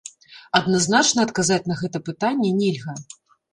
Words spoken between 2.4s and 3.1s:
нельга.